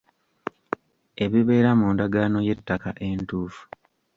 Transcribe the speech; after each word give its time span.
Ebibeera 1.23 1.71
mu 1.79 1.87
ndagaano 1.93 2.39
y’ettaka 2.47 2.89
entuufu. 3.07 3.63